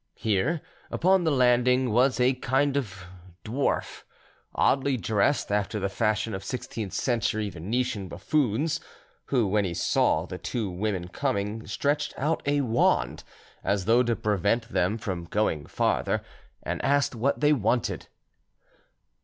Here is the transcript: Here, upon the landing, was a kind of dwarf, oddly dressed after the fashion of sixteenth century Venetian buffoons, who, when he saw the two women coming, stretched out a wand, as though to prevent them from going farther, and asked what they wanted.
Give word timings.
Here, 0.17 0.63
upon 0.89 1.25
the 1.25 1.31
landing, 1.31 1.91
was 1.91 2.19
a 2.19 2.33
kind 2.33 2.75
of 2.75 3.03
dwarf, 3.45 4.01
oddly 4.55 4.97
dressed 4.97 5.51
after 5.51 5.79
the 5.79 5.89
fashion 5.89 6.33
of 6.33 6.43
sixteenth 6.43 6.91
century 6.93 7.51
Venetian 7.51 8.07
buffoons, 8.07 8.79
who, 9.25 9.45
when 9.45 9.63
he 9.63 9.75
saw 9.75 10.25
the 10.25 10.39
two 10.39 10.71
women 10.71 11.07
coming, 11.07 11.67
stretched 11.67 12.15
out 12.17 12.41
a 12.47 12.61
wand, 12.61 13.23
as 13.63 13.85
though 13.85 14.01
to 14.01 14.15
prevent 14.15 14.69
them 14.69 14.97
from 14.97 15.25
going 15.25 15.67
farther, 15.67 16.23
and 16.63 16.81
asked 16.83 17.13
what 17.13 17.39
they 17.39 17.53
wanted. 17.53 18.07